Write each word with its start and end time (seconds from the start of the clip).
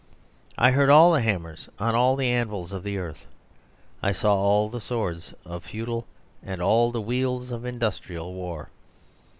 I 0.57 0.71
heard 0.71 0.89
all 0.89 1.11
the 1.11 1.21
hammers 1.21 1.69
on 1.77 1.93
all 1.93 2.15
the 2.15 2.25
anvils 2.25 2.71
of 2.71 2.81
the 2.81 2.97
earth. 2.97 3.27
I 4.01 4.13
saw 4.13 4.33
all 4.33 4.67
the 4.67 4.81
swords 4.81 5.35
of 5.45 5.63
Feudal 5.63 6.07
and 6.41 6.59
all 6.59 6.89
the 6.91 6.99
weals 6.99 7.51
of 7.51 7.65
Industrial 7.65 8.33
war. 8.33 8.71